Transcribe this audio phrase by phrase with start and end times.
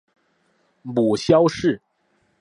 [0.81, 1.79] 母萧氏。